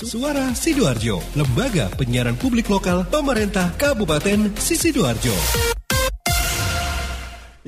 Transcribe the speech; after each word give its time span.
Suara 0.00 0.56
Sidoarjo, 0.56 1.20
lembaga 1.36 1.92
penyiaran 1.92 2.32
publik 2.32 2.72
lokal 2.72 3.04
pemerintah 3.12 3.68
Kabupaten 3.76 4.56
Sidoarjo. 4.56 5.36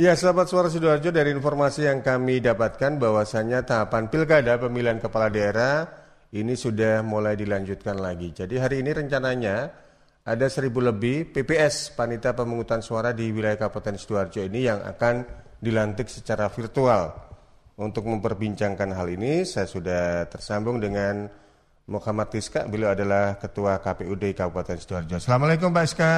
Ya, 0.00 0.16
sahabat 0.16 0.48
suara 0.48 0.72
Sidoarjo 0.72 1.12
dari 1.12 1.29
informasi 1.29 1.84
yang 1.84 2.00
kami 2.00 2.40
dapatkan 2.40 2.96
bahwasanya 2.96 3.68
tahapan 3.68 4.08
pilkada 4.08 4.57
pemilihan 4.57 4.96
kepala 4.96 5.29
daerah 5.29 5.84
ini 6.32 6.57
sudah 6.57 7.04
mulai 7.04 7.36
dilanjutkan 7.36 8.00
lagi. 8.00 8.32
Jadi 8.32 8.57
hari 8.57 8.80
ini 8.80 8.96
rencananya 8.96 9.68
ada 10.25 10.49
seribu 10.49 10.80
lebih 10.80 11.36
PPS 11.36 11.93
panitia 11.93 12.32
pemungutan 12.32 12.80
suara 12.80 13.12
di 13.12 13.29
wilayah 13.29 13.61
Kabupaten 13.61 14.00
Sidoarjo 14.00 14.40
ini 14.40 14.72
yang 14.72 14.80
akan 14.80 15.21
dilantik 15.61 16.08
secara 16.08 16.49
virtual. 16.49 17.12
Untuk 17.76 18.08
memperbincangkan 18.08 18.89
hal 18.96 19.21
ini, 19.21 19.44
saya 19.44 19.68
sudah 19.68 20.25
tersambung 20.32 20.80
dengan 20.80 21.42
Muhammad 21.91 22.31
Iska, 22.31 22.71
beliau 22.71 22.95
adalah 22.95 23.35
Ketua 23.43 23.82
KPUD 23.82 24.39
Kabupaten 24.39 24.79
Sidoarjo. 24.79 25.18
Assalamualaikum 25.18 25.75
Pak 25.75 25.85
Iska. 25.86 26.13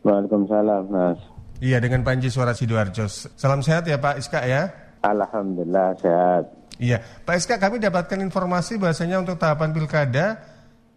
Waalaikumsalam 0.00 0.82
Mas. 0.88 1.20
Iya 1.60 1.76
dengan 1.80 2.00
Panji 2.00 2.32
Suara 2.32 2.56
Sidoarjo. 2.56 3.04
Salam 3.36 3.60
sehat 3.60 3.84
ya 3.84 4.00
Pak 4.00 4.16
Iska 4.16 4.40
ya. 4.48 4.72
Alhamdulillah 5.04 5.92
sehat. 6.00 6.44
Iya, 6.80 7.04
Pak 7.04 7.36
Iska 7.36 7.60
kami 7.60 7.78
dapatkan 7.78 8.16
informasi 8.24 8.80
bahasanya 8.80 9.20
untuk 9.20 9.36
tahapan 9.36 9.76
pilkada 9.76 10.40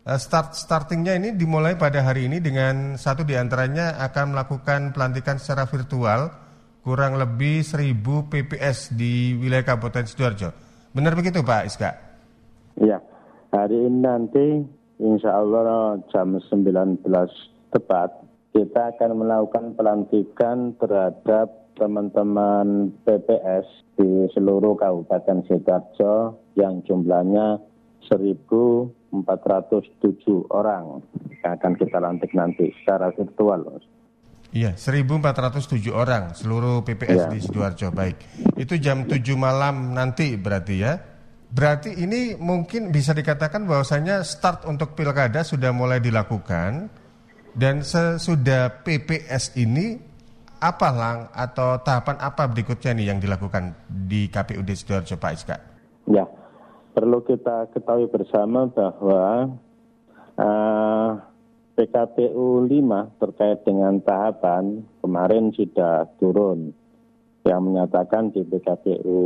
eh, 0.07 0.19
start 0.19 0.55
startingnya 0.55 1.19
ini 1.19 1.35
dimulai 1.35 1.75
pada 1.75 1.99
hari 2.01 2.31
ini 2.31 2.39
dengan 2.39 2.95
satu 2.95 3.27
di 3.27 3.35
antaranya 3.35 3.99
akan 4.07 4.33
melakukan 4.33 4.95
pelantikan 4.95 5.35
secara 5.35 5.67
virtual 5.67 6.31
kurang 6.81 7.19
lebih 7.19 7.67
1000 7.67 8.31
PPS 8.31 8.95
di 8.95 9.35
wilayah 9.35 9.67
Kabupaten 9.67 10.07
Sidoarjo. 10.07 10.49
Benar 10.95 11.13
begitu 11.19 11.43
Pak 11.43 11.61
Iska? 11.67 11.89
Iya. 12.79 13.16
Hari 13.47 13.77
ini 13.79 14.03
nanti 14.03 14.45
insya 14.99 15.39
Allah 15.39 15.95
jam 16.11 16.35
19 16.35 16.99
tepat 17.71 18.09
kita 18.51 18.97
akan 18.97 19.11
melakukan 19.23 19.77
pelantikan 19.77 20.73
terhadap 20.81 21.71
teman-teman 21.77 22.89
PPS 23.05 23.69
di 23.95 24.27
seluruh 24.33 24.73
Kabupaten 24.75 25.45
Sidoarjo 25.45 26.41
yang 26.57 26.81
jumlahnya 26.83 27.61
1.407 28.09 29.13
orang 30.49 31.05
yang 31.45 31.51
akan 31.53 31.73
kita 31.77 31.97
lantik 32.01 32.33
nanti 32.33 32.73
secara 32.81 33.13
virtual. 33.13 33.79
Iya, 34.51 34.73
1.407 34.73 35.93
orang 35.93 36.33
seluruh 36.33 36.81
PPS 36.81 37.29
ya. 37.29 37.31
di 37.31 37.39
Sidoarjo. 37.39 37.93
Baik, 37.93 38.17
itu 38.57 38.73
jam 38.81 39.05
7 39.05 39.21
malam 39.37 39.93
nanti 39.93 40.33
berarti 40.33 40.75
ya? 40.81 41.16
Berarti 41.47 41.95
ini 41.95 42.35
mungkin 42.35 42.91
bisa 42.91 43.15
dikatakan 43.15 43.63
bahwasanya 43.63 44.19
start 44.27 44.67
untuk 44.67 44.99
pilkada 44.99 45.47
sudah 45.47 45.71
mulai 45.71 46.03
dilakukan 46.03 46.91
dan 47.55 47.81
sesudah 47.81 48.83
PPS 48.83 49.55
ini 49.55 49.95
apa 50.59 50.89
lang 50.91 51.17
atau 51.31 51.79
tahapan 51.81 52.17
apa 52.19 52.45
berikutnya 52.51 52.97
nih 52.99 53.05
yang 53.15 53.19
dilakukan 53.23 53.77
di 53.87 54.27
KPUD 54.27 54.69
Sidoarjo 54.75 55.15
Pak 55.15 55.31
Iska? 55.33 55.57
Ya, 56.09 56.25
perlu 56.91 57.23
kita 57.23 57.71
ketahui 57.71 58.11
bersama 58.11 58.67
bahwa 58.67 59.55
uh, 60.35 61.09
PKPU 61.77 62.65
5 62.65 63.21
terkait 63.21 63.59
dengan 63.63 64.01
tahapan 64.01 64.81
kemarin 65.01 65.53
sudah 65.53 66.09
turun 66.17 66.73
yang 67.47 67.63
menyatakan 67.63 68.35
di 68.35 68.43
PKPU 68.43 69.23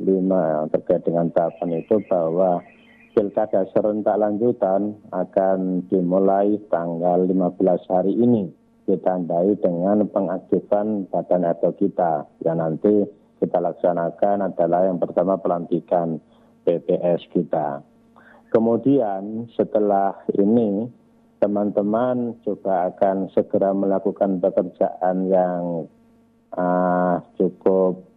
5 0.00 0.72
terkait 0.72 1.04
dengan 1.04 1.28
tahapan 1.28 1.84
itu 1.84 2.00
bahwa 2.08 2.64
pilkada 3.12 3.68
serentak 3.76 4.16
lanjutan 4.16 4.96
akan 5.12 5.84
dimulai 5.92 6.56
tanggal 6.72 7.28
15 7.28 7.92
hari 7.92 8.16
ini 8.16 8.48
ditandai 8.88 9.52
dengan 9.60 10.08
pengaktifan 10.08 11.04
badan 11.12 11.44
atau 11.44 11.76
kita 11.76 12.24
yang 12.40 12.56
nanti 12.56 13.04
kita 13.36 13.60
laksanakan 13.60 14.48
adalah 14.48 14.88
yang 14.88 14.96
pertama 14.96 15.36
pelantikan 15.36 16.16
PPS 16.64 17.28
kita. 17.36 17.84
Kemudian 18.48 19.44
setelah 19.52 20.16
ini 20.40 20.88
teman-teman 21.36 22.32
juga 22.48 22.88
akan 22.88 23.28
segera 23.36 23.76
melakukan 23.76 24.40
pekerjaan 24.40 25.28
yang 25.28 25.84
uh, 26.54 27.20
cukup 27.36 28.08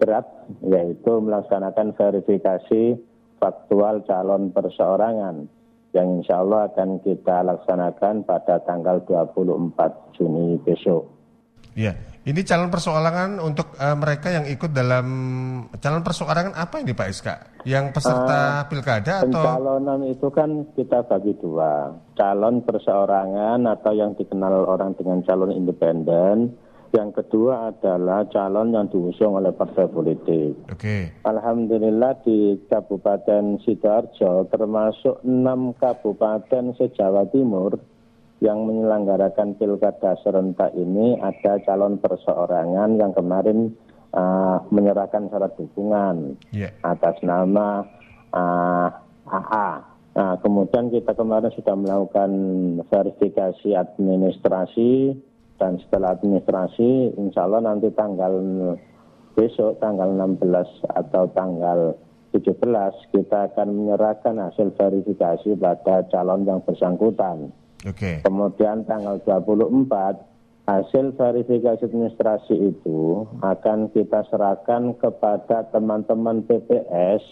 berat 0.00 0.24
yaitu 0.64 1.12
melaksanakan 1.20 1.92
verifikasi 1.92 2.96
faktual 3.36 4.00
calon 4.08 4.48
perseorangan 4.52 5.48
yang 5.90 6.22
insya 6.22 6.40
Allah 6.40 6.70
akan 6.70 7.02
kita 7.02 7.42
laksanakan 7.44 8.22
pada 8.24 8.62
tanggal 8.62 9.02
24 9.04 10.16
Juni 10.16 10.56
besok. 10.62 11.10
Ya, 11.74 11.94
ini 12.26 12.42
calon 12.42 12.70
perseorangan 12.70 13.38
untuk 13.42 13.74
uh, 13.78 13.94
mereka 13.94 14.30
yang 14.30 14.46
ikut 14.46 14.74
dalam 14.74 15.06
calon 15.78 16.02
perseorangan 16.02 16.54
apa 16.54 16.82
ini 16.82 16.92
Pak 16.94 17.08
Iska? 17.10 17.34
Yang 17.62 17.94
peserta 17.94 18.38
uh, 18.38 18.66
pilkada 18.66 19.12
atau? 19.26 19.42
Pencalonan 19.42 20.00
itu 20.06 20.28
kan 20.34 20.50
kita 20.74 21.06
bagi 21.06 21.34
dua, 21.38 21.94
calon 22.18 22.62
perseorangan 22.66 23.66
atau 23.66 23.92
yang 23.94 24.14
dikenal 24.18 24.66
orang 24.66 24.98
dengan 24.98 25.22
calon 25.22 25.54
independen 25.54 26.54
yang 26.90 27.14
kedua 27.14 27.70
adalah 27.70 28.26
calon 28.34 28.74
yang 28.74 28.90
diusung 28.90 29.38
oleh 29.38 29.54
partai 29.54 29.86
politik. 29.86 30.58
Oke. 30.66 30.74
Okay. 30.74 31.02
Alhamdulillah 31.22 32.18
di 32.26 32.58
Kabupaten 32.66 33.62
Sidoarjo 33.62 34.50
termasuk 34.50 35.22
enam 35.22 35.70
kabupaten 35.78 36.74
se-Jawa 36.74 37.30
Timur 37.30 37.78
yang 38.42 38.66
menyelenggarakan 38.66 39.54
pilkada 39.54 40.18
serentak 40.24 40.74
ini 40.74 41.14
ada 41.20 41.62
calon 41.62 42.00
perseorangan 42.00 42.98
yang 42.98 43.12
kemarin 43.14 43.70
uh, 44.16 44.58
menyerahkan 44.72 45.30
syarat 45.30 45.54
dukungan 45.60 46.40
yeah. 46.50 46.72
atas 46.82 47.20
nama 47.22 47.86
uh, 48.34 48.88
AA. 49.30 49.70
Nah, 50.10 50.34
kemudian 50.42 50.90
kita 50.90 51.14
kemarin 51.14 51.54
sudah 51.54 51.76
melakukan 51.78 52.30
verifikasi 52.90 53.78
administrasi 53.78 55.14
dan 55.60 55.76
setelah 55.76 56.16
administrasi 56.16 57.20
insya 57.20 57.44
Allah 57.44 57.60
nanti 57.60 57.92
tanggal 57.92 58.32
besok 59.36 59.76
tanggal 59.78 60.08
16 60.08 60.40
atau 60.88 61.28
tanggal 61.36 61.94
17 62.32 62.56
kita 63.12 63.52
akan 63.52 63.68
menyerahkan 63.68 64.40
hasil 64.40 64.72
verifikasi 64.74 65.52
pada 65.60 66.08
calon 66.08 66.48
yang 66.48 66.64
bersangkutan. 66.64 67.52
Okay. 67.84 68.24
Kemudian 68.24 68.88
tanggal 68.88 69.20
24 69.28 70.30
hasil 70.64 71.06
verifikasi 71.18 71.82
administrasi 71.82 72.54
itu 72.54 73.26
akan 73.42 73.90
kita 73.90 74.22
serahkan 74.30 74.94
kepada 74.96 75.66
teman-teman 75.74 76.46
PPS 76.46 77.22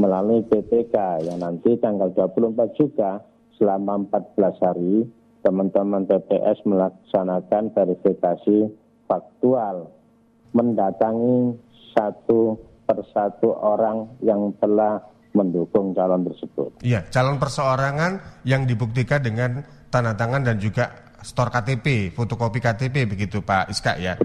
melalui 0.00 0.44
PPK 0.48 1.26
yang 1.28 1.40
nanti 1.44 1.76
tanggal 1.76 2.08
24 2.12 2.78
juga 2.78 3.20
selama 3.56 4.08
14 4.08 4.64
hari 4.64 5.08
teman-teman 5.46 6.10
TPS 6.10 6.66
melaksanakan 6.66 7.70
verifikasi 7.70 8.66
faktual, 9.06 9.94
mendatangi 10.50 11.54
satu 11.94 12.58
persatu 12.82 13.54
orang 13.54 14.10
yang 14.26 14.50
telah 14.58 14.98
mendukung 15.30 15.94
calon 15.94 16.26
tersebut. 16.26 16.82
Iya, 16.82 17.06
calon 17.14 17.38
perseorangan 17.38 18.42
yang 18.42 18.66
dibuktikan 18.66 19.22
dengan 19.22 19.62
tanda 19.86 20.18
tangan 20.18 20.42
dan 20.42 20.58
juga 20.58 21.14
stor 21.22 21.54
KTP, 21.54 22.10
fotokopi 22.10 22.58
KTP 22.58 23.06
begitu 23.06 23.38
Pak 23.38 23.70
Iska 23.70 24.02
ya. 24.02 24.18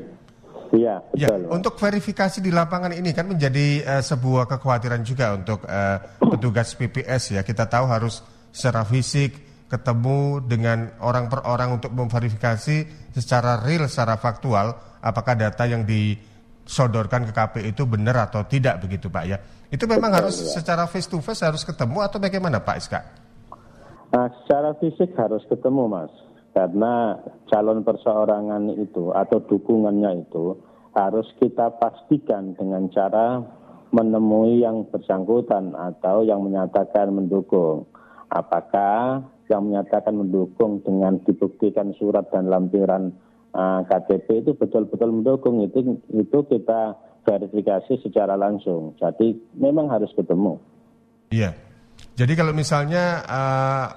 Iya, 0.71 1.03
ya, 1.13 1.27
untuk 1.51 1.75
verifikasi 1.75 2.39
di 2.39 2.47
lapangan 2.47 2.95
ini 2.95 3.11
kan 3.11 3.27
menjadi 3.27 3.83
uh, 3.83 3.99
sebuah 3.99 4.47
kekhawatiran 4.47 5.03
juga 5.03 5.35
untuk 5.35 5.67
uh, 5.67 5.99
petugas 6.31 6.73
PPS 6.79 7.35
ya. 7.35 7.41
Kita 7.43 7.67
tahu 7.67 7.91
harus 7.91 8.23
secara 8.55 8.87
fisik 8.87 9.50
ketemu 9.71 10.43
dengan 10.43 10.91
orang 10.99 11.31
per 11.31 11.47
orang 11.47 11.79
untuk 11.79 11.95
memverifikasi 11.95 13.07
secara 13.15 13.63
real, 13.63 13.87
secara 13.87 14.19
faktual 14.19 14.75
apakah 14.99 15.39
data 15.39 15.63
yang 15.63 15.87
disodorkan 15.87 17.23
ke 17.23 17.31
KP 17.31 17.55
itu 17.71 17.87
benar 17.87 18.27
atau 18.27 18.43
tidak 18.43 18.83
begitu 18.83 19.07
Pak 19.07 19.23
ya. 19.23 19.39
Itu 19.71 19.87
memang 19.87 20.11
harus 20.11 20.35
ya. 20.35 20.59
secara 20.59 20.83
face 20.91 21.07
to 21.07 21.23
face 21.23 21.39
harus 21.39 21.63
ketemu 21.63 22.03
atau 22.03 22.19
bagaimana 22.19 22.59
Pak 22.59 22.75
Iska? 22.75 22.99
Nah, 24.11 24.27
secara 24.43 24.75
fisik 24.75 25.15
harus 25.15 25.39
ketemu 25.47 25.87
Mas. 25.87 26.11
Karena 26.51 27.15
calon 27.47 27.79
perseorangan 27.87 28.75
itu 28.75 29.15
atau 29.15 29.39
dukungannya 29.39 30.27
itu 30.27 30.59
harus 30.91 31.23
kita 31.39 31.79
pastikan 31.79 32.51
dengan 32.59 32.91
cara 32.91 33.39
menemui 33.95 34.59
yang 34.59 34.83
bersangkutan 34.91 35.71
atau 35.71 36.27
yang 36.27 36.43
menyatakan 36.43 37.15
mendukung. 37.15 37.87
Apakah 38.27 39.23
yang 39.51 39.67
menyatakan 39.67 40.15
mendukung 40.15 40.79
dengan 40.81 41.19
dibuktikan 41.27 41.91
surat 41.99 42.31
dan 42.31 42.47
lampiran 42.47 43.11
uh, 43.51 43.83
KTP 43.83 44.47
itu 44.47 44.51
betul-betul 44.55 45.11
mendukung 45.11 45.59
itu 45.59 45.99
itu 46.15 46.37
kita 46.47 46.95
verifikasi 47.27 47.99
secara 48.01 48.39
langsung. 48.39 48.95
Jadi 48.97 49.35
memang 49.59 49.91
harus 49.91 50.09
ketemu. 50.15 50.57
Iya. 51.29 51.53
Jadi 52.17 52.33
kalau 52.33 52.55
misalnya 52.55 53.21
uh, 53.27 53.87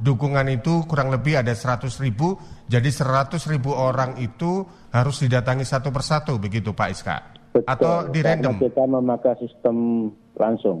dukungan 0.00 0.48
itu 0.48 0.82
kurang 0.88 1.12
lebih 1.12 1.44
ada 1.44 1.52
100 1.52 1.86
ribu, 2.00 2.34
jadi 2.66 2.88
100 2.88 3.36
ribu 3.52 3.76
orang 3.76 4.16
itu 4.18 4.64
harus 4.90 5.20
didatangi 5.20 5.62
satu 5.62 5.92
persatu 5.92 6.40
begitu 6.40 6.72
Pak 6.72 6.88
Iska? 6.88 7.16
Betul, 7.52 7.68
Atau 7.68 7.92
di 8.08 8.20
random? 8.24 8.56
kita 8.56 8.84
memakai 8.88 9.36
sistem 9.44 10.08
langsung. 10.40 10.80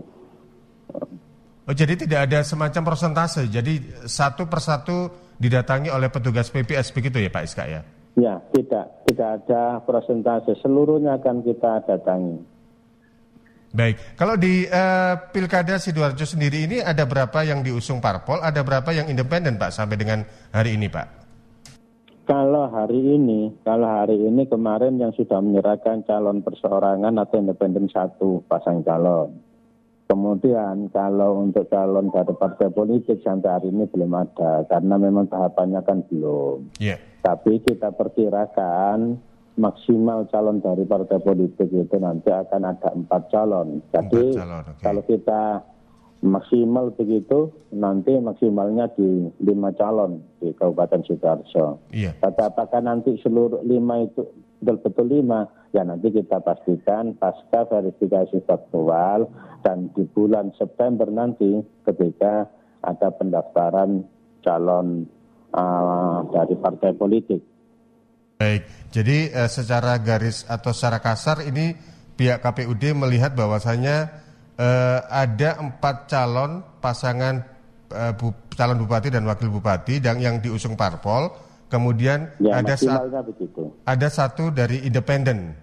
Oh, 1.62 1.74
jadi 1.74 1.94
tidak 1.94 2.26
ada 2.26 2.42
semacam 2.42 2.82
persentase, 2.90 3.46
jadi 3.46 4.02
satu 4.02 4.50
persatu 4.50 5.14
didatangi 5.38 5.94
oleh 5.94 6.10
petugas 6.10 6.50
PPS 6.50 6.90
begitu 6.90 7.22
ya 7.22 7.30
Pak 7.30 7.42
Iska 7.46 7.64
ya? 7.70 7.80
Ya, 8.18 8.34
tidak, 8.50 9.06
tidak 9.06 9.28
ada 9.40 9.78
persentase, 9.86 10.58
seluruhnya 10.58 11.22
akan 11.22 11.46
kita 11.46 11.86
datangi. 11.86 12.42
Baik, 13.72 14.18
kalau 14.20 14.36
di 14.36 14.68
uh, 14.68 15.16
Pilkada 15.32 15.80
Sidoarjo 15.80 16.28
sendiri 16.28 16.68
ini 16.68 16.84
ada 16.84 17.08
berapa 17.08 17.40
yang 17.46 17.64
diusung 17.64 18.02
parpol, 18.04 18.42
ada 18.42 18.60
berapa 18.60 18.90
yang 18.92 19.08
independen 19.08 19.56
Pak 19.56 19.70
sampai 19.72 19.96
dengan 19.96 20.26
hari 20.52 20.76
ini 20.76 20.92
Pak? 20.92 21.06
Kalau 22.28 22.68
hari 22.68 23.00
ini, 23.00 23.54
kalau 23.64 23.86
hari 23.86 24.18
ini 24.18 24.50
kemarin 24.50 24.98
yang 24.98 25.14
sudah 25.14 25.38
menyerahkan 25.38 26.04
calon 26.04 26.44
perseorangan 26.44 27.16
atau 27.16 27.38
independen 27.38 27.86
satu 27.86 28.44
pasang 28.50 28.84
calon. 28.84 29.51
Kemudian 30.12 30.92
kalau 30.92 31.40
untuk 31.40 31.72
calon 31.72 32.12
dari 32.12 32.36
partai 32.36 32.68
politik 32.68 33.24
sampai 33.24 33.48
hari 33.48 33.72
ini 33.72 33.88
belum 33.88 34.12
ada 34.12 34.68
karena 34.68 35.00
memang 35.00 35.32
tahapannya 35.32 35.80
kan 35.88 36.04
belum. 36.04 36.68
Yeah. 36.76 37.00
Tapi 37.24 37.64
kita 37.64 37.96
perkirakan 37.96 39.16
maksimal 39.56 40.28
calon 40.28 40.60
dari 40.60 40.84
partai 40.84 41.16
politik 41.16 41.72
itu 41.72 41.96
nanti 41.96 42.28
akan 42.28 42.60
ada 42.60 42.92
empat 42.92 43.32
calon. 43.32 43.80
Jadi 43.88 44.36
empat 44.36 44.36
calon, 44.36 44.62
okay. 44.68 44.82
kalau 44.84 45.02
kita 45.08 45.42
maksimal 46.20 46.86
begitu, 46.92 47.48
nanti 47.72 48.12
maksimalnya 48.20 48.92
di 48.92 49.32
lima 49.40 49.72
calon 49.72 50.20
di 50.44 50.52
Kabupaten 50.52 51.08
Sidoarjo. 51.08 51.88
Iya. 51.88 52.20
Kata 52.20 52.52
apakah 52.52 52.84
nanti 52.84 53.16
seluruh 53.24 53.64
lima 53.64 54.04
itu 54.04 54.28
betul-betul 54.62 55.06
lima? 55.10 55.50
Ya 55.74 55.82
nanti 55.82 56.14
kita 56.14 56.40
pastikan 56.40 57.18
pasca 57.18 57.66
verifikasi 57.66 58.40
faktual 58.46 59.28
dan 59.66 59.90
di 59.92 60.06
bulan 60.14 60.54
September 60.56 61.08
nanti 61.08 61.60
ketika 61.84 62.46
ada 62.82 63.08
pendaftaran 63.14 64.04
calon 64.42 65.06
uh, 65.54 66.18
dari 66.30 66.54
partai 66.58 66.92
politik. 66.98 67.40
Baik, 68.42 68.90
jadi 68.90 69.30
uh, 69.32 69.50
secara 69.50 70.02
garis 70.02 70.42
atau 70.50 70.74
secara 70.74 70.98
kasar 70.98 71.46
ini 71.46 71.72
pihak 72.18 72.42
KPUD 72.42 72.92
melihat 72.98 73.32
bahwasanya 73.38 74.10
uh, 74.58 74.98
ada 75.08 75.62
empat 75.62 76.10
calon 76.10 76.62
pasangan 76.82 77.46
uh, 77.94 78.12
bu, 78.18 78.34
calon 78.52 78.82
bupati 78.82 79.08
dan 79.14 79.24
wakil 79.24 79.48
bupati 79.48 80.02
dan 80.02 80.18
yang 80.18 80.42
diusung 80.42 80.74
parpol, 80.74 81.30
kemudian 81.72 82.28
ya, 82.36 82.60
ada 82.60 82.76
sa 82.76 83.00
begitu. 83.24 83.72
ada 83.88 84.08
satu 84.12 84.52
dari 84.52 84.84
independen. 84.84 85.56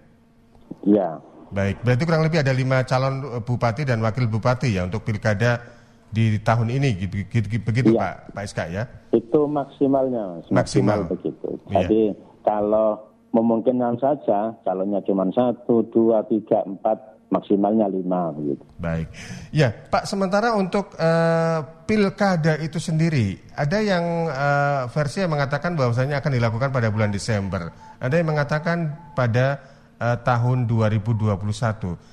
Ya. 0.82 1.22
Baik, 1.54 1.86
berarti 1.86 2.02
kurang 2.02 2.26
lebih 2.26 2.42
ada 2.42 2.50
lima 2.50 2.82
calon 2.82 3.42
bupati 3.46 3.86
dan 3.86 4.02
wakil 4.02 4.26
bupati 4.26 4.74
ya 4.74 4.86
untuk 4.86 5.06
pilkada 5.06 5.62
di 6.10 6.42
tahun 6.42 6.74
ini, 6.74 7.06
gitu, 7.06 7.22
gitu, 7.30 7.62
begitu 7.62 7.94
ya. 7.94 7.98
Pak 8.02 8.14
Pak 8.34 8.42
Iska 8.42 8.64
ya? 8.66 8.82
Itu 9.14 9.46
maksimalnya, 9.46 10.42
maksimal, 10.50 10.58
maksimal 10.58 11.00
begitu. 11.06 11.48
Iya. 11.70 11.86
Jadi 11.86 12.00
ya 12.10 12.28
kalau 12.44 12.88
memungkinkan 13.30 13.94
saja 14.02 14.58
calonnya 14.66 14.98
cuma 15.06 15.28
satu, 15.30 15.86
dua, 15.94 16.26
tiga, 16.26 16.66
empat, 16.66 16.98
maksimalnya 17.30 17.86
lima 17.86 18.34
begitu. 18.34 18.62
Baik, 18.76 19.08
ya 19.54 19.70
Pak. 19.70 20.04
Sementara 20.04 20.52
untuk 20.58 20.92
uh, 20.98 21.62
pilkada 21.86 22.58
itu 22.58 22.82
sendiri, 22.82 23.38
ada 23.54 23.78
yang 23.78 24.26
uh, 24.26 24.90
versi 24.90 25.22
yang 25.22 25.32
mengatakan 25.32 25.78
bahwasanya 25.78 26.18
akan 26.18 26.32
dilakukan 26.34 26.70
pada 26.74 26.90
bulan 26.90 27.14
Desember, 27.14 27.70
ada 28.02 28.14
yang 28.18 28.28
mengatakan 28.34 28.98
pada 29.14 29.62
uh, 30.02 30.18
tahun 30.20 30.66
2021. 30.66 31.38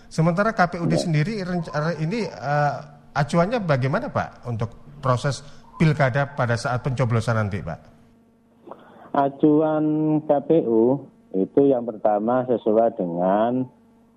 Sementara 0.08 0.54
KPUD 0.54 0.94
ya. 0.94 1.02
sendiri 1.02 1.34
ini 1.98 2.30
uh, 2.30 2.78
acuannya 3.18 3.60
bagaimana 3.66 4.14
Pak 4.14 4.46
untuk 4.46 5.02
proses 5.02 5.42
pilkada 5.82 6.38
pada 6.38 6.58
saat 6.58 6.82
pencoblosan 6.86 7.38
nanti, 7.38 7.60
Pak? 7.66 7.80
Acuan 9.18 9.86
KPU 10.30 11.02
itu 11.34 11.62
yang 11.66 11.86
pertama 11.90 12.46
sesuai 12.46 12.98
dengan 12.98 13.66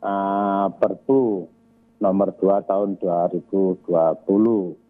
uh, 0.03 0.67
Perpu 0.77 1.49
nomor 2.01 2.33
2 2.37 2.69
tahun 2.69 2.97
2020 3.01 3.85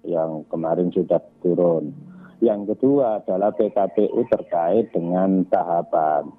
yang 0.06 0.30
kemarin 0.46 0.88
sudah 0.94 1.20
turun. 1.42 1.92
Yang 2.40 2.74
kedua 2.74 3.20
adalah 3.20 3.52
PKPU 3.52 4.24
terkait 4.32 4.94
dengan 4.96 5.44
tahapan. 5.50 6.32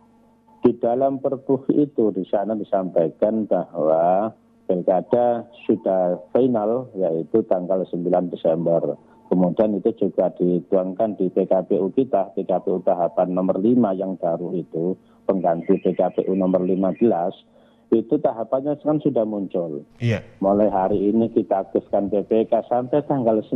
Di 0.66 0.74
dalam 0.82 1.22
Perpu 1.22 1.68
itu 1.74 2.10
di 2.16 2.26
sana 2.26 2.58
disampaikan 2.58 3.46
bahwa 3.46 4.34
pilkada 4.66 5.46
sudah 5.68 6.18
final 6.32 6.90
yaitu 6.96 7.44
tanggal 7.46 7.84
9 7.86 8.34
Desember 8.34 8.98
Kemudian 9.32 9.80
itu 9.80 9.96
juga 9.96 10.28
dituangkan 10.36 11.16
di 11.16 11.32
PKPU 11.32 11.96
kita, 11.96 12.36
PKPU 12.36 12.84
tahapan 12.84 13.32
nomor 13.32 13.64
5 13.64 13.96
yang 13.96 14.20
baru 14.20 14.52
itu, 14.52 15.00
pengganti 15.24 15.80
PKPU 15.80 16.36
nomor 16.36 16.68
15, 16.68 17.00
itu 17.92 18.16
tahapannya 18.16 18.80
kan 18.80 19.04
sudah 19.04 19.28
muncul. 19.28 19.84
Iya. 20.00 20.24
Mulai 20.40 20.72
hari 20.72 21.12
ini 21.12 21.28
kita 21.28 21.68
aktifkan 21.68 22.08
PPK 22.08 22.72
sampai 22.72 23.04
tanggal 23.04 23.44
9 23.44 23.52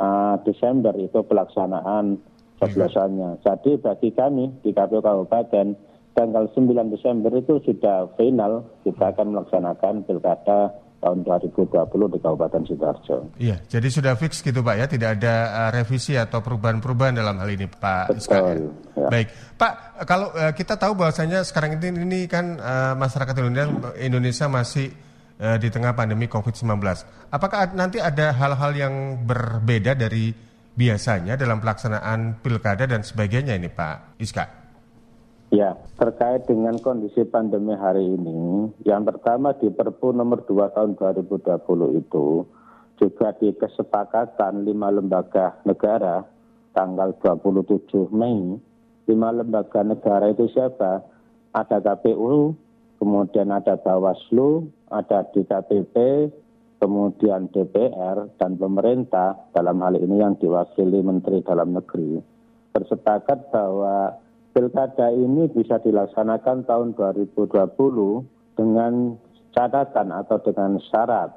uh, 0.00 0.36
Desember 0.48 0.96
itu 0.96 1.20
pelaksanaan 1.20 2.16
coblosannya. 2.56 3.44
Jadi 3.44 3.76
bagi 3.80 4.10
kami 4.16 4.52
di 4.64 4.72
KPU 4.72 5.04
Kabupaten, 5.04 5.76
tanggal 6.16 6.44
9 6.52 6.92
Desember 6.92 7.32
itu 7.36 7.60
sudah 7.64 8.08
final, 8.16 8.64
kita 8.84 9.12
akan 9.12 9.36
melaksanakan 9.36 10.04
pilkada 10.08 10.72
tahun 11.00 11.24
2020 11.24 12.12
di 12.12 12.18
Kabupaten 12.20 12.62
Sidoarjo. 12.68 13.16
Iya, 13.40 13.56
jadi 13.64 13.88
sudah 13.88 14.12
fix 14.20 14.44
gitu 14.44 14.60
Pak 14.60 14.76
ya, 14.76 14.86
tidak 14.86 15.16
ada 15.18 15.34
uh, 15.48 15.70
revisi 15.72 16.14
atau 16.14 16.44
perubahan-perubahan 16.44 17.16
dalam 17.16 17.40
hal 17.40 17.48
ini 17.48 17.66
Pak 17.66 18.12
Betul, 18.12 18.68
ya? 18.94 19.08
ya. 19.08 19.08
Baik, 19.08 19.28
Pak, 19.56 19.72
kalau 20.04 20.28
uh, 20.36 20.52
kita 20.52 20.76
tahu 20.76 20.92
bahwasanya 21.00 21.40
sekarang 21.42 21.80
ini, 21.80 21.88
ini 22.04 22.20
kan 22.28 22.60
uh, 22.60 22.92
masyarakat 23.00 23.32
Indonesia, 23.32 23.96
Indonesia 23.96 24.46
masih 24.52 24.92
uh, 25.40 25.56
di 25.56 25.72
tengah 25.72 25.96
pandemi 25.96 26.28
COVID-19. 26.28 26.68
Apakah 27.32 27.72
nanti 27.72 27.96
ada 27.96 28.36
hal-hal 28.36 28.72
yang 28.76 28.94
berbeda 29.24 29.96
dari 29.96 30.36
biasanya 30.76 31.40
dalam 31.40 31.64
pelaksanaan 31.64 32.44
pilkada 32.44 32.84
dan 32.84 33.00
sebagainya 33.00 33.56
ini 33.56 33.72
Pak 33.72 34.20
Iska? 34.20 34.59
Ya, 35.50 35.74
terkait 35.98 36.46
dengan 36.46 36.78
kondisi 36.78 37.26
pandemi 37.26 37.74
hari 37.74 38.06
ini, 38.06 38.70
yang 38.86 39.02
pertama 39.02 39.50
di 39.58 39.66
Perpu 39.66 40.14
nomor 40.14 40.46
2 40.46 40.70
tahun 40.78 40.94
2020 40.94 41.98
itu 41.98 42.46
juga 43.02 43.34
di 43.34 43.50
kesepakatan 43.58 44.62
lima 44.62 44.94
lembaga 44.94 45.58
negara 45.66 46.22
tanggal 46.70 47.18
27 47.18 47.82
Mei, 48.14 48.62
lima 49.10 49.34
lembaga 49.34 49.82
negara 49.82 50.30
itu 50.30 50.46
siapa? 50.54 51.02
Ada 51.50 51.82
KPU, 51.82 52.54
kemudian 53.02 53.50
ada 53.50 53.74
Bawaslu, 53.74 54.70
ada 54.86 55.26
DKPP, 55.34 56.30
kemudian 56.78 57.50
DPR 57.50 58.30
dan 58.38 58.54
pemerintah 58.54 59.50
dalam 59.50 59.82
hal 59.82 59.98
ini 59.98 60.14
yang 60.14 60.38
diwakili 60.38 61.02
Menteri 61.02 61.42
Dalam 61.42 61.74
Negeri 61.74 62.22
bersepakat 62.70 63.50
bahwa 63.50 64.14
pilkada 64.52 65.10
ini 65.14 65.46
bisa 65.50 65.78
dilaksanakan 65.82 66.66
tahun 66.66 66.94
2020 66.98 67.46
dengan 68.58 69.16
catatan 69.54 70.08
atau 70.14 70.38
dengan 70.42 70.78
syarat 70.90 71.30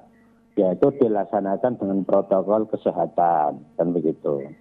yaitu 0.53 0.93
dilaksanakan 1.01 1.81
dengan 1.81 1.99
protokol 2.05 2.69
kesehatan 2.69 3.57
dan 3.73 3.87
begitu. 3.89 4.53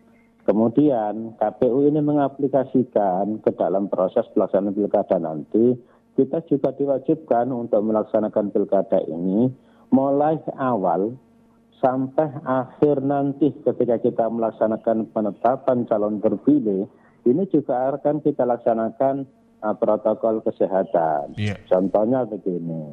Kemudian 0.43 1.39
KPU 1.39 1.87
ini 1.87 2.01
mengaplikasikan 2.03 3.45
ke 3.45 3.51
dalam 3.55 3.87
proses 3.93 4.27
pelaksanaan 4.33 4.75
pilkada 4.75 5.21
nanti 5.21 5.77
kita 6.19 6.45
juga 6.49 6.75
diwajibkan 6.77 7.49
untuk 7.55 7.81
melaksanakan 7.85 8.53
pilkada 8.53 9.01
ini 9.07 9.49
mulai 9.93 10.41
awal 10.59 11.15
sampai 11.81 12.31
akhir 12.47 13.03
nanti 13.03 13.55
ketika 13.65 13.99
kita 13.99 14.25
melaksanakan 14.29 15.09
penetapan 15.11 15.85
calon 15.89 16.19
terpilih 16.23 16.87
ini 17.23 17.47
juga 17.51 17.95
akan 17.95 18.23
kita 18.23 18.43
laksanakan 18.43 19.27
uh, 19.63 19.75
protokol 19.79 20.43
kesehatan. 20.43 21.39
Yeah. 21.39 21.63
Contohnya 21.71 22.27
begini, 22.27 22.93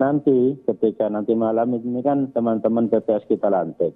nanti 0.00 0.56
ketika 0.64 1.12
nanti 1.12 1.36
malam 1.36 1.76
ini 1.76 2.00
kan 2.00 2.32
teman-teman 2.32 2.88
BPS 2.88 3.28
kita 3.28 3.52
lantik. 3.52 3.92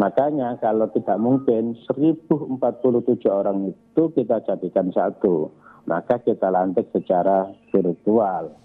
Makanya 0.00 0.56
kalau 0.56 0.88
tidak 0.88 1.20
mungkin 1.20 1.76
1047 1.84 3.28
orang 3.28 3.76
itu 3.76 4.02
kita 4.16 4.40
jadikan 4.48 4.88
satu, 4.88 5.52
maka 5.84 6.16
kita 6.20 6.48
lantik 6.48 6.88
secara 6.92 7.52
virtual. 7.68 8.56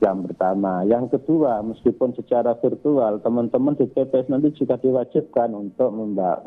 yang 0.00 0.24
pertama. 0.24 0.80
Yang 0.88 1.20
kedua, 1.20 1.60
meskipun 1.60 2.16
secara 2.16 2.56
virtual, 2.56 3.20
teman-teman 3.20 3.76
di 3.76 3.84
TPS 3.84 4.32
nanti 4.32 4.48
juga 4.56 4.80
diwajibkan 4.80 5.52
untuk 5.52 5.92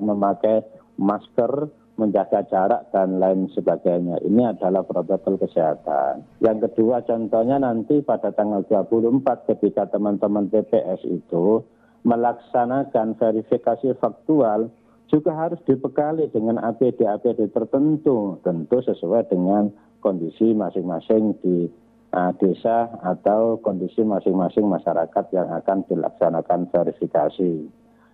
memakai 0.02 0.66
masker, 0.98 1.70
menjaga 1.94 2.42
jarak, 2.50 2.90
dan 2.90 3.22
lain 3.22 3.50
sebagainya. 3.54 4.18
Ini 4.26 4.58
adalah 4.58 4.82
protokol 4.82 5.38
kesehatan. 5.38 6.26
Yang 6.42 6.70
kedua, 6.70 7.06
contohnya 7.06 7.62
nanti 7.62 8.02
pada 8.02 8.34
tanggal 8.34 8.66
24 8.66 9.50
ketika 9.54 9.86
teman-teman 9.94 10.50
TPS 10.50 11.06
itu 11.06 11.62
melaksanakan 12.04 13.16
verifikasi 13.16 13.94
faktual, 14.02 14.74
juga 15.08 15.32
harus 15.38 15.62
dibekali 15.70 16.26
dengan 16.34 16.58
APD-APD 16.58 17.54
tertentu, 17.54 18.42
tentu 18.42 18.78
sesuai 18.82 19.30
dengan 19.30 19.70
kondisi 20.02 20.58
masing-masing 20.58 21.38
di 21.46 21.70
uh, 22.14 22.32
desa 22.42 22.90
atau 23.06 23.62
kondisi 23.62 24.02
masing-masing 24.02 24.66
masyarakat 24.66 25.26
yang 25.30 25.48
akan 25.54 25.86
dilaksanakan 25.86 26.70
verifikasi. 26.74 27.70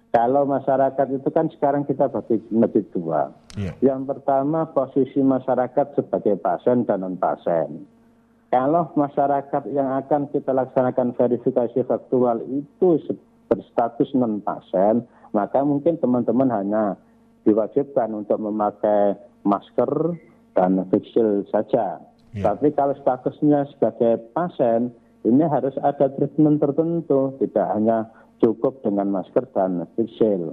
Kalau 0.10 0.42
masyarakat 0.50 1.08
itu 1.22 1.30
kan 1.30 1.54
sekarang 1.54 1.86
kita 1.86 2.10
bagi 2.10 2.42
lebih 2.50 2.90
dua. 2.90 3.30
Yeah. 3.60 3.76
Yang 3.84 4.16
pertama 4.16 4.72
posisi 4.72 5.20
masyarakat 5.20 6.00
sebagai 6.00 6.40
pasien 6.40 6.88
dan 6.88 7.04
non 7.04 7.20
pasien. 7.20 7.84
Kalau 8.48 8.96
masyarakat 8.96 9.68
yang 9.76 10.00
akan 10.00 10.32
kita 10.32 10.56
laksanakan 10.56 11.12
verifikasi 11.14 11.84
faktual 11.84 12.40
itu 12.48 12.98
berstatus 13.52 14.16
non 14.16 14.40
pasien, 14.40 15.04
maka 15.36 15.60
mungkin 15.62 16.00
teman-teman 16.00 16.48
hanya 16.56 16.96
diwajibkan 17.44 18.16
untuk 18.16 18.40
memakai 18.40 19.20
masker 19.44 20.16
dan 20.56 20.80
face 20.88 21.44
saja. 21.52 22.00
Ya. 22.32 22.44
Tapi 22.56 22.72
kalau 22.72 22.96
statusnya 22.96 23.68
sebagai 23.76 24.24
pasien, 24.32 24.96
ini 25.28 25.44
harus 25.44 25.76
ada 25.84 26.08
treatment 26.16 26.64
tertentu, 26.64 27.36
tidak 27.44 27.68
hanya 27.76 28.08
cukup 28.40 28.80
dengan 28.88 29.12
masker 29.12 29.44
dan 29.52 29.84
face 30.00 30.48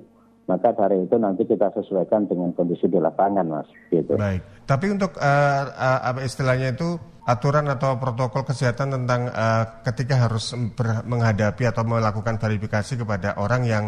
Maka 0.47 0.71
dari 0.79 1.03
itu 1.03 1.19
nanti 1.19 1.43
kita 1.43 1.75
sesuaikan 1.75 2.31
dengan 2.31 2.55
kondisi 2.55 2.87
di 2.87 3.03
lapangan, 3.03 3.47
Mas. 3.51 3.69
Gitu. 3.91 4.15
Baik. 4.15 4.63
Tapi 4.63 4.87
untuk 4.95 5.19
uh, 5.19 5.63
uh, 5.67 6.01
apa 6.07 6.23
istilahnya 6.23 6.79
itu 6.79 6.95
aturan 7.27 7.67
atau 7.67 7.99
protokol 7.99 8.47
kesehatan 8.47 8.95
tentang 8.95 9.27
uh, 9.27 9.83
ketika 9.83 10.31
harus 10.31 10.55
menghadapi 11.03 11.67
atau 11.67 11.83
melakukan 11.83 12.39
verifikasi 12.39 13.03
kepada 13.03 13.35
orang 13.43 13.67
yang 13.67 13.85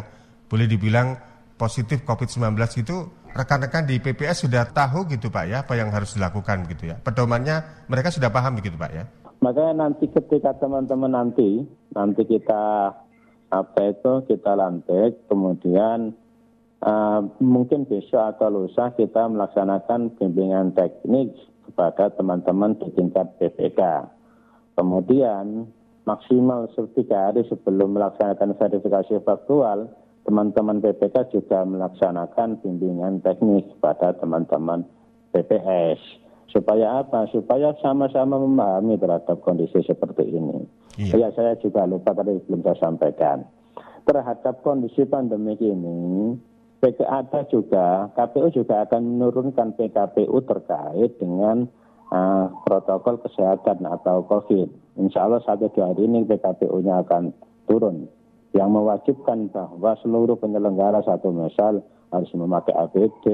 boleh 0.50 0.66
dibilang 0.66 1.14
positif 1.54 2.02
COVID-19 2.02 2.58
itu 2.82 2.96
rekan-rekan 3.30 3.86
di 3.86 4.02
PPS 4.02 4.50
sudah 4.50 4.66
tahu 4.74 5.06
gitu 5.10 5.30
Pak 5.30 5.44
ya 5.46 5.62
apa 5.62 5.78
yang 5.78 5.94
harus 5.94 6.18
dilakukan 6.18 6.66
gitu 6.66 6.90
ya. 6.90 6.98
Pedomannya 6.98 7.86
mereka 7.86 8.10
sudah 8.10 8.34
paham 8.34 8.58
begitu 8.58 8.74
Pak 8.74 8.90
ya. 8.90 9.06
Makanya 9.38 9.86
nanti 9.86 10.10
ketika 10.10 10.58
teman-teman 10.58 11.14
nanti 11.14 11.62
nanti 11.94 12.22
kita 12.26 12.90
apa 13.48 13.80
itu 13.86 14.26
kita 14.26 14.58
lantik 14.58 15.24
kemudian 15.30 16.12
uh, 16.82 17.20
mungkin 17.42 17.86
besok 17.88 18.36
atau 18.36 18.52
lusa 18.52 18.94
kita 18.94 19.26
melaksanakan 19.26 20.14
bimbingan 20.18 20.74
teknik 20.76 21.34
kepada 21.68 22.10
teman-teman 22.14 22.78
di 22.78 22.88
tingkat 22.96 23.34
PPK. 23.38 23.80
Kemudian 24.78 25.68
maksimal 26.06 26.70
tiga 26.96 27.28
hari 27.28 27.44
sebelum 27.50 27.98
melaksanakan 27.98 28.56
verifikasi 28.56 29.20
faktual 29.26 29.90
teman-teman 30.28 30.80
PPK 30.84 31.32
juga 31.32 31.64
melaksanakan 31.64 32.60
bimbingan 32.60 33.24
teknis 33.24 33.64
pada 33.80 34.12
teman-teman 34.16 34.84
PPS. 35.32 36.00
Supaya 36.48 37.04
apa? 37.04 37.28
Supaya 37.28 37.76
sama-sama 37.84 38.40
memahami 38.40 38.96
terhadap 38.96 39.44
kondisi 39.44 39.84
seperti 39.84 40.24
ini. 40.32 40.64
Iya. 40.96 41.12
Ya, 41.16 41.28
saya 41.36 41.52
juga 41.60 41.84
lupa 41.84 42.16
tadi 42.16 42.40
belum 42.48 42.64
saya 42.64 42.76
sampaikan. 42.80 43.44
Terhadap 44.08 44.64
kondisi 44.64 45.04
pandemi 45.04 45.52
ini, 45.60 46.32
ada 46.82 47.40
juga, 47.50 48.06
KPU 48.14 48.54
juga 48.54 48.86
akan 48.86 49.18
menurunkan 49.18 49.74
PKPU 49.74 50.38
terkait 50.46 51.10
dengan 51.18 51.66
uh, 52.14 52.46
protokol 52.62 53.18
kesehatan 53.18 53.82
atau 53.82 54.22
COVID. 54.30 54.98
Insya 55.02 55.26
Allah 55.26 55.42
satu 55.42 55.70
dua 55.74 55.90
hari 55.94 56.06
ini 56.06 56.22
PKPU-nya 56.26 57.02
akan 57.02 57.34
turun 57.66 58.06
yang 58.54 58.70
mewajibkan 58.72 59.50
bahwa 59.50 59.98
seluruh 60.00 60.38
penyelenggara 60.38 61.02
satu 61.04 61.34
misal 61.34 61.82
harus 62.08 62.30
memakai 62.32 62.72
APD, 62.72 63.26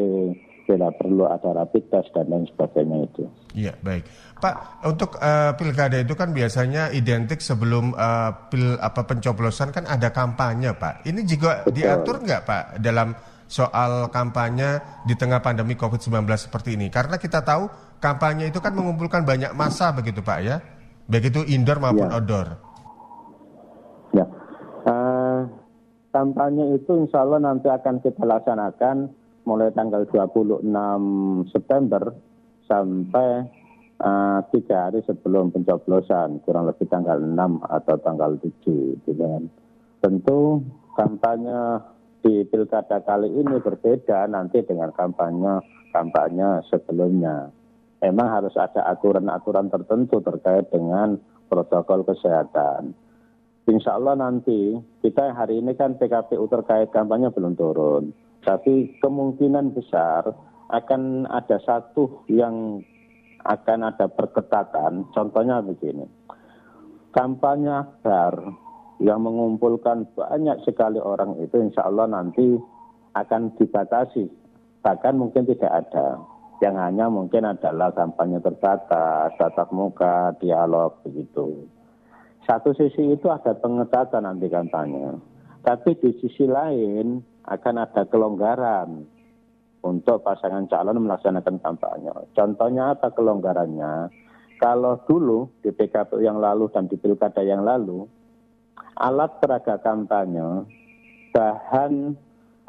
bila 0.65 0.89
perlu 0.97 1.29
ada 1.29 1.53
rapid 1.53 1.93
test 1.93 2.11
dan 2.17 2.27
lain 2.33 2.49
sebagainya 2.49 3.05
itu. 3.05 3.25
Iya 3.55 3.77
baik, 3.85 4.09
Pak. 4.41 4.83
Untuk 4.89 5.21
uh, 5.21 5.53
pilkada 5.55 6.01
itu 6.01 6.17
kan 6.17 6.33
biasanya 6.33 6.91
identik 6.91 7.45
sebelum 7.45 7.93
uh, 7.95 8.49
pil 8.49 8.81
apa 8.81 9.05
pencoblosan 9.05 9.71
kan 9.71 9.85
ada 9.85 10.11
kampanye, 10.11 10.73
Pak. 10.75 11.05
Ini 11.05 11.21
juga 11.29 11.63
Betul. 11.63 11.73
diatur 11.79 12.17
nggak, 12.25 12.43
Pak, 12.49 12.65
dalam 12.81 13.13
soal 13.47 14.09
kampanye 14.11 14.81
di 15.05 15.15
tengah 15.15 15.41
pandemi 15.41 15.79
COVID-19 15.79 16.25
seperti 16.37 16.77
ini? 16.77 16.89
Karena 16.89 17.21
kita 17.21 17.45
tahu 17.45 17.69
kampanye 18.01 18.53
itu 18.53 18.59
kan 18.61 18.73
mengumpulkan 18.77 19.25
banyak 19.25 19.53
massa 19.57 19.93
begitu, 19.93 20.21
Pak 20.21 20.39
ya, 20.45 20.57
baik 21.09 21.33
itu 21.33 21.41
indoor 21.49 21.79
maupun 21.81 22.09
ya. 22.09 22.15
outdoor. 22.21 22.49
Ya, 24.15 24.27
Uh, 24.85 25.49
kampanye 26.13 26.77
itu 26.77 26.93
insya 26.93 27.25
Allah 27.25 27.41
nanti 27.41 27.73
akan 27.73 28.05
kita 28.05 28.21
laksanakan 28.21 29.09
mulai 29.49 29.73
tanggal 29.73 30.05
26 30.13 30.61
September 31.49 32.13
sampai 32.69 33.49
uh, 34.05 34.45
tiga 34.53 34.89
hari 34.89 35.01
sebelum 35.09 35.57
pencoblosan, 35.57 36.45
kurang 36.45 36.69
lebih 36.69 36.85
tanggal 36.93 37.17
6 37.17 37.33
atau 37.65 37.95
tanggal 38.05 38.37
7. 38.41 38.53
Gitu 39.09 39.13
kan. 39.17 39.43
Tentu 40.05 40.61
kampanye 40.97 41.81
di 42.25 42.40
pilkada 42.49 43.04
kali 43.04 43.28
ini 43.28 43.61
berbeda 43.61 44.25
nanti 44.33 44.64
dengan 44.64 44.88
kampanye 44.97 45.61
kampanye 45.93 46.64
sebelumnya. 46.73 47.52
Memang 48.00 48.28
harus 48.40 48.57
ada 48.57 48.88
aturan-aturan 48.88 49.69
tertentu 49.69 50.25
terkait 50.25 50.73
dengan 50.73 51.21
protokol 51.52 52.09
kesehatan. 52.09 52.97
Insya 53.69 54.00
Allah 54.00 54.16
nanti 54.16 54.76
kita 55.04 55.37
hari 55.37 55.61
ini 55.61 55.76
kan 55.76 56.00
PKPU 56.00 56.49
terkait 56.49 56.88
kampanye 56.93 57.28
belum 57.33 57.57
turun, 57.57 58.12
tapi 58.45 58.97
kemungkinan 59.04 59.76
besar 59.76 60.33
akan 60.73 61.28
ada 61.28 61.61
satu 61.61 62.25
yang 62.28 62.81
akan 63.45 63.78
ada 63.88 64.09
perketatan. 64.09 65.09
Contohnya 65.12 65.64
begini, 65.64 66.04
kampanye 67.12 67.73
akbar 67.73 68.63
yang 69.03 69.27
mengumpulkan 69.27 70.07
banyak 70.15 70.63
sekali 70.63 71.03
orang 71.03 71.35
itu 71.43 71.59
insya 71.59 71.91
Allah 71.91 72.07
nanti 72.07 72.55
akan 73.15 73.55
dibatasi, 73.59 74.27
bahkan 74.83 75.19
mungkin 75.19 75.47
tidak 75.47 75.87
ada. 75.87 76.19
Yang 76.63 76.77
hanya 76.79 77.07
mungkin 77.11 77.43
adalah 77.51 77.91
kampanye 77.91 78.39
terbatas, 78.39 79.35
tatap 79.35 79.75
muka, 79.75 80.33
dialog 80.39 81.03
begitu. 81.03 81.67
Satu 82.47 82.77
sisi 82.77 83.11
itu 83.11 83.27
ada 83.27 83.59
pengetatan 83.59 84.23
nanti 84.23 84.47
kampanye. 84.47 85.19
Tapi 85.65 85.97
di 85.99 86.11
sisi 86.21 86.47
lain 86.47 87.19
akan 87.49 87.75
ada 87.81 88.05
kelonggaran 88.07 89.03
untuk 89.85 90.25
pasangan 90.25 90.65
calon 90.69 91.05
melaksanakan 91.05 91.57
kampanye. 91.61 92.13
Contohnya 92.33 92.97
apa 92.97 93.13
kelonggarannya? 93.13 94.09
Kalau 94.57 95.03
dulu 95.05 95.51
di 95.61 95.75
PKPU 95.75 96.25
yang 96.25 96.41
lalu 96.41 96.71
dan 96.73 96.89
di 96.89 96.97
pilkada 96.97 97.45
yang 97.45 97.67
lalu, 97.67 98.09
alat 98.99 99.38
peraga 99.43 99.78
kampanye, 99.83 100.64
bahan 101.35 102.14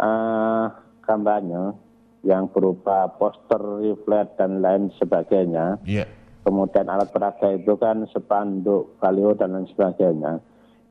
uh, 0.01 0.65
kampanye 1.05 1.73
yang 2.25 2.49
berupa 2.49 3.09
poster, 3.21 3.61
leaflet, 3.81 4.33
dan 4.37 4.65
lain 4.65 4.89
sebagainya, 4.97 5.77
yeah 5.85 6.09
kemudian 6.45 6.85
alat 6.85 7.09
peraga 7.09 7.57
itu 7.57 7.73
kan 7.81 8.05
spanduk, 8.13 9.01
valio 9.01 9.33
dan 9.33 9.57
lain 9.57 9.67
sebagainya. 9.73 10.37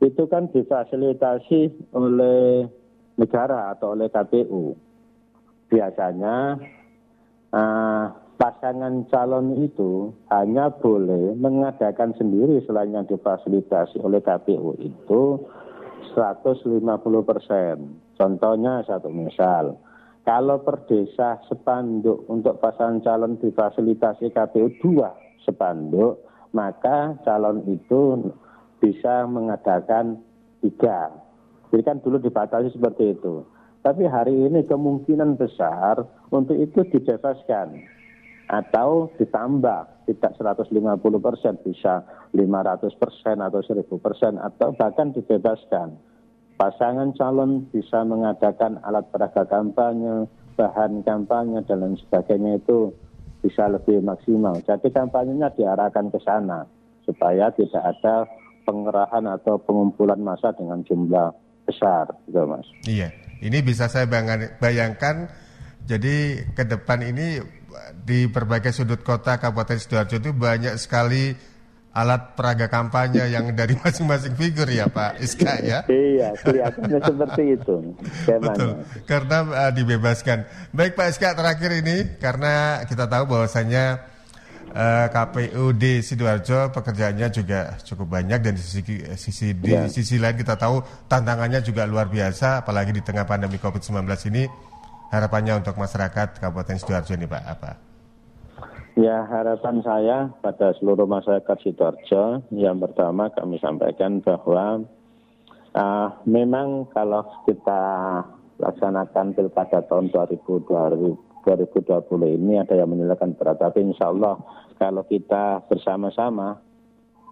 Itu 0.02 0.26
kan 0.26 0.50
difasilitasi 0.50 1.94
oleh 1.94 2.66
negara 3.14 3.70
atau 3.70 3.94
oleh 3.94 4.10
KPU. 4.10 4.74
Biasanya 5.70 6.58
uh, 7.54 8.04
pasangan 8.44 9.08
calon 9.08 9.56
itu 9.56 10.12
hanya 10.28 10.68
boleh 10.68 11.32
mengadakan 11.32 12.12
sendiri 12.12 12.60
selain 12.68 12.92
yang 12.92 13.08
difasilitasi 13.08 14.04
oleh 14.04 14.20
KPU 14.20 14.76
itu 14.84 15.40
150 16.12 16.84
persen. 17.24 18.04
Contohnya 18.20 18.84
satu 18.84 19.08
misal, 19.08 19.80
kalau 20.28 20.60
per 20.60 20.84
desa 20.84 21.40
sepanduk 21.48 22.28
untuk 22.28 22.60
pasangan 22.60 23.00
calon 23.00 23.40
difasilitasi 23.40 24.28
KPU 24.36 24.76
dua 24.84 25.16
sepanduk, 25.40 26.20
maka 26.52 27.16
calon 27.24 27.64
itu 27.64 28.28
bisa 28.76 29.24
mengadakan 29.24 30.20
tiga. 30.60 31.16
Jadi 31.72 31.80
kan 31.80 31.96
dulu 32.04 32.20
dibatasi 32.20 32.76
seperti 32.76 33.16
itu. 33.16 33.40
Tapi 33.80 34.04
hari 34.04 34.36
ini 34.36 34.68
kemungkinan 34.68 35.40
besar 35.40 36.04
untuk 36.28 36.60
itu 36.60 36.84
dibebaskan. 36.92 38.03
Atau 38.48 39.08
ditambah 39.16 40.04
tidak 40.04 40.32
150 40.36 41.00
persen 41.20 41.54
bisa 41.64 42.04
500 42.36 43.00
persen 43.00 43.36
atau 43.40 43.60
1000 43.64 43.88
persen 44.00 44.32
atau 44.36 44.76
bahkan 44.76 45.12
dibebaskan. 45.16 45.96
Pasangan 46.54 47.10
calon 47.18 47.66
bisa 47.74 48.06
mengadakan 48.06 48.78
alat 48.86 49.10
peraga 49.10 49.42
kampanye, 49.48 50.30
bahan 50.54 51.02
kampanye 51.02 51.66
dan 51.66 51.82
lain 51.82 51.98
sebagainya 51.98 52.62
itu 52.62 52.94
bisa 53.42 53.66
lebih 53.66 54.00
maksimal. 54.00 54.54
Jadi 54.62 54.88
kampanyenya 54.94 55.50
diarahkan 55.58 56.14
ke 56.14 56.18
sana 56.22 56.62
supaya 57.02 57.50
tidak 57.52 57.82
ada 57.82 58.24
pengerahan 58.64 59.28
atau 59.28 59.60
pengumpulan 59.60 60.20
massa 60.22 60.54
dengan 60.56 60.80
jumlah 60.86 61.34
besar, 61.68 62.08
gitu 62.28 62.44
mas. 62.48 62.64
Iya, 62.88 63.12
ini 63.44 63.60
bisa 63.60 63.88
saya 63.88 64.08
bayangkan. 64.60 65.28
Jadi 65.84 66.40
ke 66.56 66.64
depan 66.64 67.04
ini 67.04 67.44
di 68.04 68.26
berbagai 68.28 68.72
sudut 68.72 69.00
kota 69.00 69.38
Kabupaten 69.38 69.78
sidoarjo 69.80 70.16
itu 70.20 70.30
banyak 70.30 70.74
sekali 70.76 71.34
alat 71.94 72.34
peraga 72.34 72.66
kampanye 72.66 73.30
yang 73.30 73.54
dari 73.54 73.78
masing-masing 73.82 74.34
figur 74.34 74.66
ya 74.66 74.90
Pak 74.90 75.22
Iska 75.22 75.62
ya. 75.62 75.86
iya, 75.86 76.34
kelihatannya 76.42 76.98
seperti 77.08 77.42
itu. 77.54 77.76
Betul, 78.26 78.70
karena 79.06 79.38
uh, 79.46 79.70
dibebaskan. 79.70 80.42
Baik 80.74 80.98
Pak 80.98 81.14
Iska 81.14 81.38
terakhir 81.38 81.70
ini 81.70 82.18
karena 82.18 82.82
kita 82.90 83.06
tahu 83.06 83.30
bahwasanya 83.30 84.10
uh, 84.74 85.06
eh, 85.06 85.06
KPUD 85.06 86.02
Sidoarjo 86.02 86.74
pekerjaannya 86.74 87.30
juga 87.30 87.78
cukup 87.86 88.18
banyak 88.18 88.42
dan 88.42 88.52
di 88.58 88.62
sisi, 88.62 88.82
sisi 89.14 89.54
di 89.54 89.70
ya. 89.70 89.86
sisi 89.86 90.18
lain 90.18 90.34
kita 90.34 90.58
tahu 90.58 90.82
tantangannya 91.06 91.62
juga 91.62 91.86
luar 91.86 92.10
biasa 92.10 92.66
apalagi 92.66 92.90
di 92.90 93.02
tengah 93.06 93.22
pandemi 93.22 93.62
Covid-19 93.62 94.02
ini 94.34 94.44
harapannya 95.14 95.62
untuk 95.62 95.78
masyarakat 95.78 96.42
Kabupaten 96.42 96.76
Sidoarjo 96.76 97.14
ini 97.14 97.30
Pak 97.30 97.44
apa? 97.46 97.70
Ya 98.94 99.26
harapan 99.26 99.82
saya 99.82 100.30
pada 100.38 100.74
seluruh 100.78 101.06
masyarakat 101.06 101.56
Sidoarjo 101.62 102.42
yang 102.54 102.78
pertama 102.82 103.30
kami 103.30 103.58
sampaikan 103.62 104.22
bahwa 104.22 104.86
uh, 105.74 106.08
memang 106.26 106.90
kalau 106.94 107.26
kita 107.46 107.82
laksanakan 108.58 109.34
pilkada 109.34 109.82
tahun 109.86 110.14
2020 110.14 111.34
2020 111.44 112.38
ini 112.40 112.56
ada 112.56 112.72
yang 112.72 112.88
menyalakan 112.88 113.36
berat. 113.36 113.60
Tapi 113.60 113.84
insya 113.84 114.08
Allah 114.08 114.40
kalau 114.80 115.04
kita 115.04 115.60
bersama-sama 115.68 116.58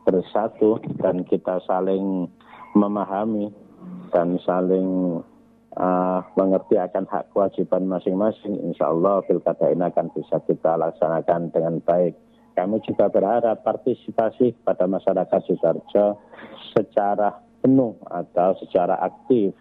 bersatu 0.05 0.83
dan 1.01 1.25
kita 1.25 1.63
saling 1.65 2.29
memahami 2.77 3.49
dan 4.13 4.37
saling 4.45 5.21
uh, 5.77 6.21
mengerti 6.37 6.77
akan 6.77 7.09
hak 7.09 7.33
kewajiban 7.33 7.89
masing-masing, 7.89 8.61
insya 8.65 8.93
Allah 8.93 9.25
pilkada 9.25 9.73
ini 9.73 9.85
akan 9.85 10.13
bisa 10.13 10.41
kita 10.45 10.77
laksanakan 10.77 11.53
dengan 11.53 11.81
baik. 11.85 12.17
Kami 12.53 12.85
juga 12.85 13.09
berharap 13.09 13.65
partisipasi 13.65 14.53
pada 14.61 14.85
masyarakat 14.85 15.41
Sidoarjo 15.49 16.21
secara 16.77 17.41
penuh 17.65 17.97
atau 18.05 18.53
secara 18.61 19.01
aktif 19.01 19.57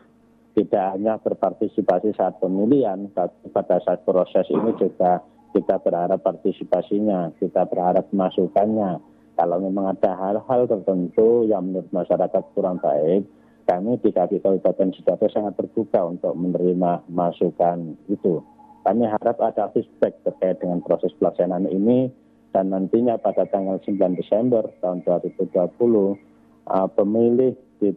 tidak 0.51 0.85
hanya 0.99 1.15
berpartisipasi 1.23 2.11
saat 2.19 2.35
pemilihan, 2.43 3.07
tapi 3.15 3.47
pada 3.55 3.79
saat 3.87 4.03
proses 4.03 4.43
ini 4.51 4.75
juga 4.75 5.23
kita 5.55 5.79
berharap 5.79 6.19
partisipasinya, 6.19 7.31
kita 7.39 7.63
berharap 7.71 8.11
masukannya. 8.11 8.99
Kalau 9.39 9.57
memang 9.63 9.95
ada 9.95 10.11
hal-hal 10.19 10.67
tertentu 10.67 11.47
yang 11.47 11.71
menurut 11.71 11.87
masyarakat 11.95 12.43
kurang 12.51 12.83
baik, 12.83 13.23
kami 13.63 13.97
di 14.01 14.09
Kabupaten 14.13 14.89
Sidoarjo 14.93 15.27
sangat 15.31 15.57
terbuka 15.57 16.03
untuk 16.05 16.33
menerima 16.37 17.05
masukan 17.09 17.95
itu. 18.11 18.41
Kami 18.81 19.05
harap 19.05 19.37
ada 19.37 19.69
feedback 19.71 20.17
terkait 20.25 20.57
dengan 20.57 20.81
proses 20.81 21.13
pelaksanaan 21.21 21.69
ini 21.69 22.09
dan 22.51 22.73
nantinya 22.73 23.15
pada 23.21 23.45
tanggal 23.47 23.77
9 23.83 24.19
Desember 24.19 24.65
tahun 24.81 25.05
2020 25.05 25.53
uh, 25.53 26.87
pemilih 26.97 27.53
di 27.81 27.93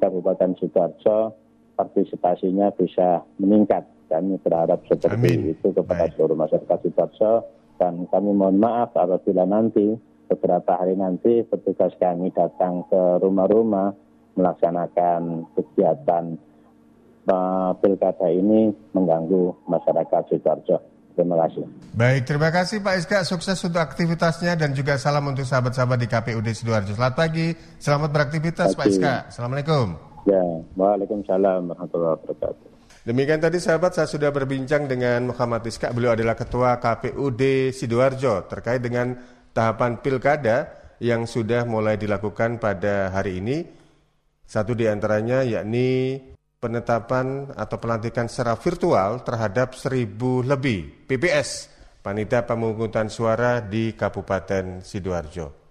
Kabupaten 0.00 0.56
Sidoarjo 0.60 1.32
partisipasinya 1.76 2.72
bisa 2.72 3.24
meningkat. 3.40 3.84
Kami 4.06 4.38
berharap 4.38 4.86
seperti 4.86 5.18
Amin. 5.18 5.50
itu 5.50 5.74
kepada 5.74 6.06
Baik. 6.06 6.14
seluruh 6.14 6.38
masyarakat 6.38 6.78
Sidoarjo 6.84 7.32
dan 7.76 8.06
kami 8.08 8.30
mohon 8.32 8.56
maaf 8.62 8.94
apabila 8.96 9.44
nanti 9.44 9.98
beberapa 10.30 10.78
hari 10.78 10.94
nanti 10.94 11.42
petugas 11.46 11.92
kami 11.98 12.30
datang 12.34 12.86
ke 12.88 13.20
rumah-rumah 13.22 14.05
melaksanakan 14.36 15.48
kegiatan 15.56 16.36
uh, 17.26 17.72
pilkada 17.80 18.28
ini 18.30 18.70
mengganggu 18.92 19.56
masyarakat 19.66 20.22
Sidoarjo. 20.30 20.76
Terima 21.16 21.48
kasih. 21.48 21.64
Baik, 21.96 22.22
terima 22.28 22.52
kasih 22.52 22.84
Pak 22.84 22.94
Iska. 23.00 23.18
Sukses 23.24 23.56
untuk 23.64 23.80
aktivitasnya 23.80 24.52
dan 24.52 24.76
juga 24.76 25.00
salam 25.00 25.24
untuk 25.24 25.48
sahabat-sahabat 25.48 25.96
di 25.96 26.08
KPUD 26.12 26.46
Sidoarjo. 26.52 26.92
Selamat 26.92 27.16
pagi, 27.16 27.56
selamat 27.80 28.10
beraktivitas 28.12 28.76
Pak 28.76 28.84
Iska. 28.84 29.14
Assalamualaikum. 29.32 29.96
Ya, 30.28 30.44
Waalaikumsalam 30.76 31.72
warahmatullahi 31.72 32.20
wabarakatuh. 32.20 32.76
Demikian 33.06 33.38
tadi 33.38 33.62
sahabat 33.62 33.94
saya 33.94 34.10
sudah 34.10 34.34
berbincang 34.34 34.90
dengan 34.90 35.30
Muhammad 35.30 35.62
Iska, 35.62 35.94
beliau 35.94 36.18
adalah 36.18 36.34
Ketua 36.34 36.82
KPUD 36.82 37.70
Sidoarjo 37.70 38.50
terkait 38.50 38.82
dengan 38.82 39.14
tahapan 39.54 40.02
pilkada 40.02 40.74
yang 40.98 41.24
sudah 41.24 41.62
mulai 41.64 41.96
dilakukan 41.96 42.58
pada 42.58 43.14
hari 43.14 43.38
ini. 43.38 43.62
Satu 44.46 44.78
di 44.78 44.86
antaranya 44.86 45.42
yakni 45.42 46.22
penetapan 46.62 47.50
atau 47.52 47.76
pelantikan 47.82 48.30
secara 48.30 48.54
virtual 48.54 49.26
terhadap 49.26 49.74
seribu 49.74 50.40
lebih 50.46 51.06
PPS 51.10 51.68
panitia 52.06 52.46
pemungutan 52.46 53.10
suara 53.10 53.58
di 53.58 53.90
Kabupaten 53.98 54.86
Sidoarjo. 54.86 55.65